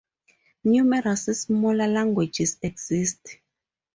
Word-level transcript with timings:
Numerous 0.63 1.25
smaller 1.41 1.87
languages 1.87 2.57
exist. 2.63 3.37